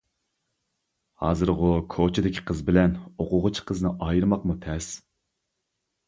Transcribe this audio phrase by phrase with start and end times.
[1.25, 4.89] ھازىرغۇ كوچىدىكى قىز بىلەن ئوقۇغۇچى قىزنى ئايرىماقمۇ تەس.